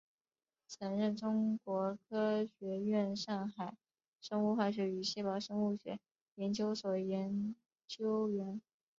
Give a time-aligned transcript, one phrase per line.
[0.67, 3.77] 曾任中国科学院上海
[4.19, 5.99] 生物化学与细胞生物学
[6.33, 7.53] 研究所研
[7.87, 8.59] 究员。